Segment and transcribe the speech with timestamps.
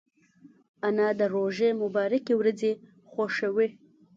[0.87, 2.71] انا د روژې مبارکې ورځې
[3.09, 3.67] خوښوي